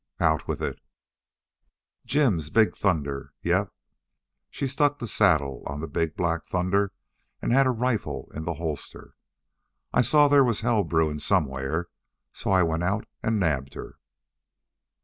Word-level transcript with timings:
"Out 0.19 0.47
with 0.47 0.63
it." 0.63 0.79
"Jim's 2.07 2.49
big 2.49 2.75
Thunder. 2.75 3.33
Yep, 3.43 3.71
she 4.49 4.65
stuck 4.65 4.97
the 4.97 5.05
saddle 5.07 5.61
on 5.67 5.85
big 5.91 6.15
black 6.15 6.47
Thunder 6.47 6.91
and 7.39 7.53
had 7.53 7.67
a 7.67 7.69
rifle 7.69 8.31
in 8.33 8.43
the 8.45 8.55
holster. 8.55 9.13
I 9.93 10.01
saw 10.01 10.27
there 10.27 10.43
was 10.43 10.61
hell 10.61 10.83
brewing 10.83 11.19
somewhere, 11.19 11.85
so 12.33 12.49
I 12.49 12.63
went 12.63 12.81
out 12.83 13.05
and 13.21 13.39
nabbed 13.39 13.75
her." 13.75 13.99